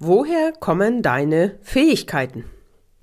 Woher 0.00 0.52
kommen 0.52 1.02
deine 1.02 1.58
Fähigkeiten? 1.60 2.44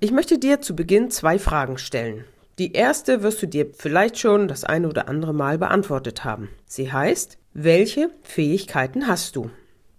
Ich 0.00 0.12
möchte 0.12 0.38
dir 0.38 0.62
zu 0.62 0.74
Beginn 0.74 1.10
zwei 1.10 1.38
Fragen 1.38 1.76
stellen. 1.76 2.24
Die 2.58 2.72
erste 2.72 3.22
wirst 3.22 3.42
du 3.42 3.46
dir 3.46 3.66
vielleicht 3.76 4.18
schon 4.18 4.48
das 4.48 4.64
eine 4.64 4.88
oder 4.88 5.06
andere 5.06 5.34
Mal 5.34 5.58
beantwortet 5.58 6.24
haben. 6.24 6.48
Sie 6.64 6.90
heißt, 6.90 7.36
welche 7.52 8.08
Fähigkeiten 8.22 9.08
hast 9.08 9.36
du? 9.36 9.50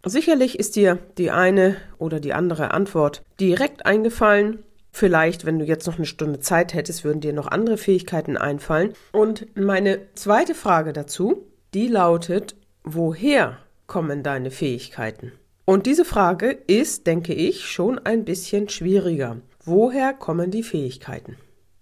Sicherlich 0.06 0.58
ist 0.58 0.76
dir 0.76 0.98
die 1.20 1.30
eine 1.30 1.76
oder 2.00 2.20
die 2.20 2.34
andere 2.34 2.72
Antwort 2.72 3.22
direkt 3.40 3.86
eingefallen. 3.86 4.64
Vielleicht, 4.92 5.46
wenn 5.46 5.60
du 5.60 5.66
jetzt 5.66 5.86
noch 5.86 5.98
eine 5.98 6.08
Stunde 6.08 6.40
Zeit 6.40 6.74
hättest, 6.74 7.04
würden 7.04 7.22
dir 7.22 7.34
noch 7.34 7.46
andere 7.46 7.78
Fähigkeiten 7.78 8.38
einfallen. 8.38 8.94
Und 9.12 9.56
meine 9.56 10.00
zweite 10.16 10.56
Frage 10.56 10.94
dazu, 10.94 11.46
die 11.76 11.90
lautet, 11.90 12.56
woher 12.84 13.60
kommen 13.86 14.24
deine 14.24 14.50
Fähigkeiten? 14.50 15.34
Und 15.70 15.86
diese 15.86 16.06
Frage 16.06 16.52
ist, 16.52 17.08
denke 17.08 17.34
ich, 17.34 17.66
schon 17.66 18.00
ein 18.00 18.24
bisschen 18.24 18.70
schwieriger. 18.70 19.42
Woher 19.66 20.14
kommen 20.14 20.50
die 20.50 20.64
Fähigkeiten? 20.64 21.36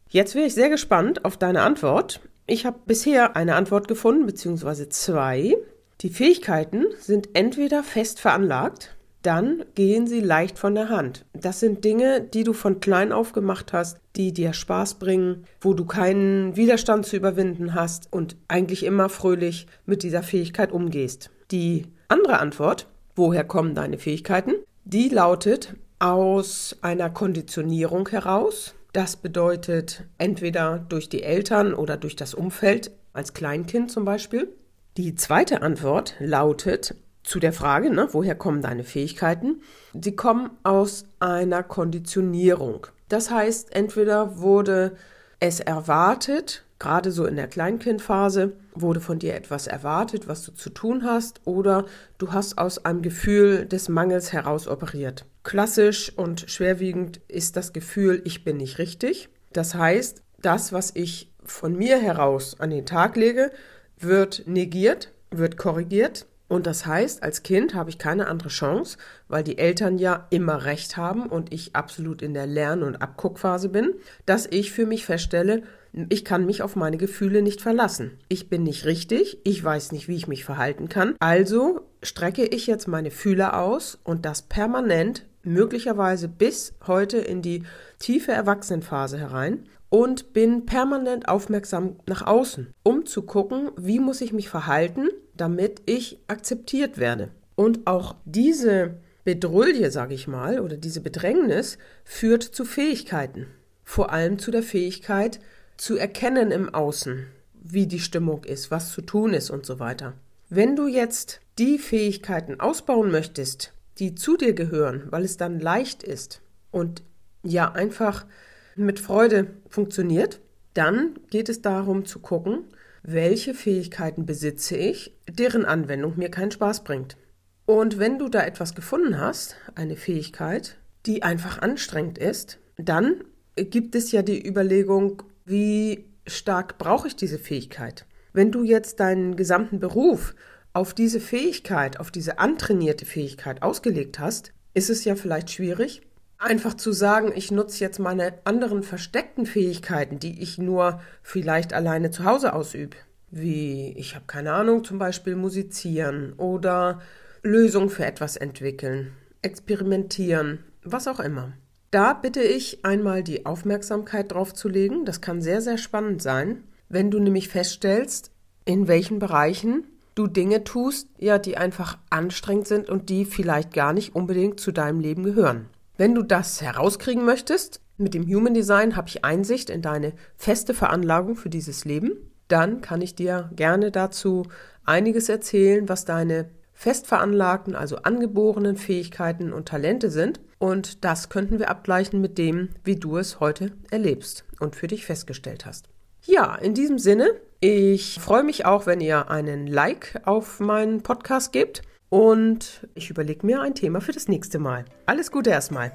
Jetzt 0.09 0.33
wäre 0.33 0.47
ich 0.47 0.55
sehr 0.55 0.69
gespannt 0.69 1.23
auf 1.23 1.38
deine 1.38 1.61
Antwort. 1.61 2.19
Ich 2.47 2.66
habe 2.66 2.80
bisher 2.88 3.36
eine 3.36 3.53
Antwort 3.53 3.88
gefunden, 3.88 4.25
beziehungsweise 4.25 4.89
zwei. 4.89 5.55
Die 6.02 6.09
Fähigkeiten 6.09 6.86
sind 6.97 7.30
entweder 7.36 7.83
fest 7.83 8.19
veranlagt, 8.19 8.97
dann 9.22 9.64
gehen 9.75 10.08
sie 10.08 10.20
leicht 10.20 10.58
von 10.58 10.73
der 10.73 10.89
Hand. 10.89 11.23
Das 11.33 11.59
sind 11.59 11.86
Dinge, 11.86 12.22
die 12.22 12.44
du 12.44 12.53
von 12.53 12.80
klein 12.80 13.11
auf 13.11 13.33
gemacht 13.33 13.72
hast, 13.72 13.99
die 14.16 14.33
dir 14.33 14.53
Spaß 14.53 14.95
bringen, 14.95 15.45
wo 15.61 15.75
du 15.75 15.86
keinen 15.86 16.55
Widerstand 16.55 17.05
zu 17.05 17.17
überwinden 17.17 17.75
hast 17.75 18.11
und 18.11 18.36
eigentlich 18.47 18.83
immer 18.83 19.09
fröhlich 19.09 19.67
mit 19.86 20.02
dieser 20.02 20.23
Fähigkeit 20.23 20.72
umgehst. 20.72 21.30
Die 21.52 21.86
andere 22.08 22.39
Antwort 22.39 22.88
woher 23.16 23.44
kommen 23.44 23.75
deine 23.75 23.97
Fähigkeiten? 23.97 24.53
Die 24.83 25.09
lautet 25.09 25.75
aus 25.99 26.75
einer 26.81 27.09
Konditionierung 27.09 28.08
heraus. 28.09 28.75
Das 28.94 29.17
bedeutet 29.17 30.03
entweder 30.17 30.80
durch 30.80 31.09
die 31.09 31.23
Eltern 31.23 31.73
oder 31.73 31.97
durch 31.97 32.16
das 32.16 32.33
Umfeld, 32.33 32.91
als 33.13 33.33
Kleinkind 33.33 33.91
zum 33.91 34.05
Beispiel. 34.05 34.49
Die 34.97 35.16
zweite 35.16 35.61
Antwort 35.61 36.16
lautet 36.19 36.95
zu 37.23 37.39
der 37.39 37.53
Frage, 37.53 37.89
ne, 37.89 38.08
woher 38.11 38.36
kommen 38.36 38.61
deine 38.61 38.83
Fähigkeiten? 38.83 39.61
Sie 39.99 40.16
kommen 40.16 40.52
aus 40.63 41.05
einer 41.19 41.63
Konditionierung. 41.63 42.88
Das 43.09 43.31
heißt, 43.31 43.75
entweder 43.75 44.38
wurde 44.39 44.95
es 45.39 45.59
erwartet, 45.59 46.64
Gerade 46.77 47.11
so 47.11 47.25
in 47.25 47.37
der 47.37 47.47
Kleinkindphase 47.47 48.53
wurde 48.73 48.99
von 48.99 49.17
dir 49.17 49.33
etwas 49.35 49.67
erwartet, 49.67 50.27
was 50.27 50.43
du 50.43 50.51
zu 50.51 50.69
tun 50.69 51.03
hast, 51.03 51.41
oder 51.45 51.85
du 52.17 52.33
hast 52.33 52.57
aus 52.57 52.83
einem 52.83 53.01
Gefühl 53.01 53.65
des 53.65 53.87
Mangels 53.87 54.33
heraus 54.33 54.67
operiert. 54.67 55.25
Klassisch 55.43 56.11
und 56.15 56.49
schwerwiegend 56.49 57.21
ist 57.27 57.55
das 57.55 57.71
Gefühl, 57.71 58.21
ich 58.25 58.43
bin 58.43 58.57
nicht 58.57 58.77
richtig. 58.77 59.29
Das 59.53 59.75
heißt, 59.75 60.21
das, 60.41 60.73
was 60.73 60.91
ich 60.95 61.31
von 61.45 61.77
mir 61.77 61.97
heraus 61.97 62.59
an 62.59 62.71
den 62.71 62.85
Tag 62.85 63.15
lege, 63.15 63.52
wird 63.97 64.43
negiert, 64.45 65.11
wird 65.31 65.58
korrigiert. 65.58 66.25
Und 66.48 66.67
das 66.67 66.86
heißt, 66.86 67.23
als 67.23 67.44
Kind 67.44 67.73
habe 67.73 67.89
ich 67.89 67.98
keine 67.98 68.28
andere 68.28 68.50
Chance, 68.50 68.98
weil 69.28 69.44
die 69.44 69.58
Eltern 69.58 69.98
ja 69.98 70.28
immer 70.30 70.66
recht 70.66 70.95
haben 70.95 71.28
und 71.28 71.52
ich 71.52 71.76
absolut 71.76 72.22
in 72.22 72.33
der 72.33 72.45
Lern- 72.45 72.83
und 72.83 73.02
Abguckphase 73.02 73.70
bin, 73.70 73.95
dass 74.26 74.45
ich 74.45 74.72
für 74.72 74.86
mich 74.86 75.06
feststelle, 75.06 75.64
ich 76.10 76.26
kann 76.26 76.45
mich 76.45 76.61
auf 76.61 76.76
meine 76.76 76.98
Gefühle 76.98 77.42
nicht 77.42 77.61
verlassen. 77.61 78.20
Ich 78.28 78.50
bin 78.50 78.64
nicht 78.64 78.86
richtig, 78.86 79.39
ich 79.44 79.64
weiß 79.64 79.92
nicht, 79.94 80.08
wie 80.08 80.17
ich 80.17 80.28
mich 80.28 80.44
verhalten 80.44 80.89
kann. 80.89 81.16
Also 81.20 81.88
strecke 82.04 82.45
ich 82.45 82.67
jetzt 82.67 82.88
meine 82.88 83.12
Fühler 83.12 83.60
aus 83.60 83.98
und 84.04 84.26
das 84.26 84.42
permanent, 84.42 85.26
möglicherweise 85.44 86.27
bis 86.27 86.73
heute 86.86 87.17
in 87.17 87.42
die 87.42 87.64
tiefe 88.00 88.33
Erwachsenenphase 88.33 89.17
herein 89.17 89.64
und 89.95 90.33
bin 90.33 90.66
permanent 90.66 91.30
aufmerksam 91.30 91.95
nach 92.06 92.22
außen, 92.28 92.67
um 92.83 93.06
zu 93.06 93.22
gucken, 93.22 93.72
wie 93.78 94.00
muss 94.00 94.20
ich 94.20 94.33
mich 94.33 94.50
verhalten, 94.50 95.08
damit 95.38 95.83
ich 95.86 96.20
akzeptiert 96.28 96.98
werde. 96.98 97.30
Und 97.56 97.88
auch 97.88 98.17
diese 98.26 98.95
Bedrulle, 99.23 99.89
sage 99.92 100.14
ich 100.14 100.28
mal, 100.28 100.60
oder 100.60 100.76
diese 100.76 101.00
Bedrängnis 101.00 101.78
führt 102.04 102.44
zu 102.44 102.66
Fähigkeiten. 102.66 103.48
Vor 103.86 104.11
allem 104.11 104.38
zu 104.38 104.52
der 104.52 104.64
Fähigkeit, 104.64 105.39
zu 105.78 105.95
erkennen 105.95 106.52
im 106.52 106.73
Außen, 106.73 107.27
wie 107.54 107.88
die 107.88 108.02
Stimmung 108.02 108.44
ist, 108.44 108.72
was 108.72 108.92
zu 108.92 109.02
tun 109.02 109.33
ist 109.33 109.50
und 109.50 109.66
so 109.66 109.80
weiter. 109.80 110.12
Wenn 110.50 110.76
du 110.76 110.88
jetzt 110.88 111.39
die 111.58 111.80
Fähigkeiten 111.80 112.60
ausbauen 112.60 113.12
möchtest, 113.12 113.72
die 114.00 114.14
zu 114.14 114.36
dir 114.36 114.52
gehören, 114.52 115.04
weil 115.10 115.23
es 115.23 115.38
dann 115.38 115.62
leicht 115.62 116.04
ist 116.04 116.42
und 116.70 117.02
ja 117.44 117.72
einfach 117.72 118.26
mit 118.75 118.99
Freude 118.99 119.47
funktioniert, 119.69 120.41
dann 120.73 121.15
geht 121.30 121.49
es 121.49 121.61
darum 121.61 122.05
zu 122.05 122.19
gucken, 122.19 122.65
welche 123.03 123.53
Fähigkeiten 123.53 124.25
besitze 124.25 124.75
ich, 124.75 125.15
deren 125.30 125.65
Anwendung 125.65 126.17
mir 126.17 126.30
keinen 126.30 126.52
Spaß 126.52 126.83
bringt. 126.83 127.17
Und 127.65 127.99
wenn 127.99 128.19
du 128.19 128.30
da 128.30 128.44
etwas 128.44 128.75
gefunden 128.75 129.19
hast, 129.19 129.56
eine 129.75 129.95
Fähigkeit, 129.95 130.77
die 131.06 131.24
einfach 131.24 131.59
anstrengend 131.59 132.18
ist, 132.18 132.59
dann 132.77 133.24
gibt 133.56 133.95
es 133.95 134.12
ja 134.12 134.21
die 134.21 134.45
Überlegung, 134.45 135.24
wie 135.45 136.06
stark 136.27 136.77
brauche 136.77 137.07
ich 137.07 137.15
diese 137.15 137.39
Fähigkeit? 137.39 138.06
Wenn 138.33 138.51
du 138.51 138.63
jetzt 138.63 139.00
deinen 139.00 139.35
gesamten 139.35 139.80
Beruf 139.80 140.35
auf 140.74 140.94
diese 140.94 141.19
Fähigkeit, 141.19 142.00
auf 142.00 142.12
diese 142.12 142.39
antrainierte 142.39 143.06
Fähigkeit 143.06 143.62
ausgelegt 143.62 144.19
hast, 144.19 144.51
ist 144.74 144.89
es 144.89 145.06
ja 145.06 145.15
vielleicht 145.15 145.51
schwierig, 145.51 146.01
einfach 146.38 146.73
zu 146.73 146.91
sagen, 146.91 147.31
ich 147.35 147.51
nutze 147.51 147.83
jetzt 147.83 148.00
meine 148.00 148.33
anderen 148.44 148.83
versteckten 148.83 149.45
Fähigkeiten, 149.45 150.19
die 150.19 150.41
ich 150.41 150.57
nur 150.57 151.01
vielleicht 151.21 151.73
alleine 151.73 152.12
zu 152.12 152.25
Hause 152.25 152.53
ausübe. 152.53 152.97
Wie, 153.31 153.94
ich 153.97 154.15
habe 154.15 154.25
keine 154.27 154.53
Ahnung, 154.53 154.83
zum 154.83 154.97
Beispiel 154.97 155.35
musizieren 155.35 156.33
oder 156.33 157.01
Lösungen 157.41 157.89
für 157.89 158.06
etwas 158.06 158.38
entwickeln, 158.38 159.13
experimentieren, 159.41 160.63
was 160.83 161.07
auch 161.07 161.19
immer. 161.19 161.53
Da 161.91 162.13
bitte 162.13 162.41
ich 162.41 162.83
einmal 162.83 163.23
die 163.23 163.45
Aufmerksamkeit 163.45 164.31
drauf 164.31 164.53
zu 164.53 164.67
legen. 164.67 165.06
Das 165.06 165.21
kann 165.21 165.41
sehr, 165.41 165.62
sehr 165.62 165.77
spannend 165.77 166.21
sein, 166.21 166.63
wenn 166.89 167.12
du 167.12 167.19
nämlich 167.19 167.50
feststellst, 167.50 168.31
in 168.65 168.88
welchen 168.88 169.19
Bereichen 169.19 169.85
du 170.15 170.27
Dinge 170.27 170.63
tust, 170.63 171.07
ja, 171.17 171.38
die 171.38 171.57
einfach 171.57 171.97
anstrengend 172.09 172.67
sind 172.67 172.89
und 172.89 173.09
die 173.09 173.25
vielleicht 173.25 173.73
gar 173.73 173.94
nicht 173.94 174.15
unbedingt 174.15 174.59
zu 174.59 174.71
deinem 174.71 175.00
Leben 175.00 175.23
gehören. 175.23 175.67
Wenn 175.98 176.13
du 176.13 176.24
das 176.24 176.62
herauskriegen 176.62 177.24
möchtest, 177.24 177.80
mit 177.98 178.13
dem 178.13 178.28
Human 178.28 178.54
Design 178.54 178.98
habe 178.98 179.07
ich 179.07 179.24
Einsicht 179.24 179.69
in 179.69 179.81
deine 179.81 180.12
feste 180.36 180.74
Veranlagung 180.74 181.38
für 181.38 181.50
dieses 181.50 181.86
Leben, 181.86 182.12
dann 182.50 182.81
kann 182.81 183.00
ich 183.00 183.16
dir 183.16 183.50
gerne 183.56 183.92
dazu 183.92 184.44
einiges 184.83 185.30
erzählen, 185.30 185.88
was 185.88 186.04
deine 186.04 186.50
fest 186.74 187.07
veranlagten, 187.07 187.75
also 187.75 187.95
angeborenen 187.98 188.75
Fähigkeiten 188.75 189.54
und 189.54 189.69
Talente 189.69 190.10
sind. 190.10 190.42
Und 190.60 191.06
das 191.06 191.30
könnten 191.30 191.59
wir 191.59 191.69
abgleichen 191.69 192.19
mit 192.19 192.38
dem, 192.38 192.69
wie 192.83 192.98
du 192.98 193.18
es 193.18 193.39
heute 193.39 193.71
erlebst 193.89 194.44
und 194.59 194.75
für 194.75 194.88
dich 194.88 195.06
festgestellt 195.06 195.65
hast. 195.65 195.88
Ja, 196.25 196.56
in 196.56 196.74
diesem 196.74 197.00
Sinne, 197.00 197.30
ich 197.62 198.19
freue 198.19 198.44
mich 198.44 198.65
auch, 198.65 198.86
wenn 198.86 199.00
ihr 199.00 199.30
einen 199.30 199.65
Like 199.65 200.19
auf 200.25 200.59
meinen 200.59 201.03
Podcast 201.03 201.53
gebt 201.53 201.83
und 202.15 202.88
ich 202.94 203.09
überlege 203.09 203.45
mir 203.45 203.59
ein 203.59 203.75
Thema 203.75 204.00
für 204.00 204.13
das 204.13 204.29
nächste 204.29 204.57
Mal. 204.57 204.85
Alles 205.06 205.31
Gute 205.31 205.50
erstmal. 205.50 205.91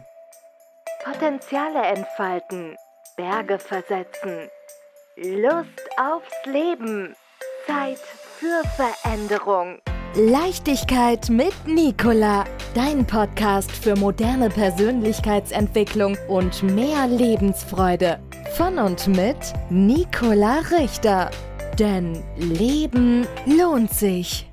Potenziale 1.03 1.81
entfalten, 1.81 2.77
Berge 3.17 3.59
versetzen, 3.59 4.51
Lust 5.17 5.81
aufs 5.99 6.45
Leben, 6.45 7.15
Zeit 7.67 7.99
für 7.99 8.63
Veränderung. 8.77 9.79
Leichtigkeit 10.15 11.31
mit 11.31 11.55
Nicola, 11.67 12.45
dein 12.75 13.07
Podcast 13.07 13.73
für 13.73 13.97
moderne 13.97 14.51
Persönlichkeitsentwicklung 14.51 16.19
und 16.29 16.63
mehr 16.63 17.07
Lebensfreude. 17.07 18.19
Von 18.59 18.79
und 18.79 19.09
mit 19.09 19.39
Nicola 19.71 20.59
Richter. 20.71 21.31
Denn 21.79 22.23
Leben 22.37 23.27
lohnt 23.47 23.95
sich. 23.95 24.50